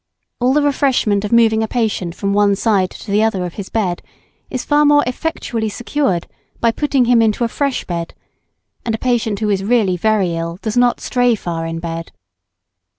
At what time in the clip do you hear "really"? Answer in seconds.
9.63-9.97